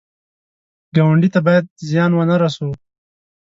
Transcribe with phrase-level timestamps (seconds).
[0.95, 2.73] ګاونډي ته باید زیان ونه رسوو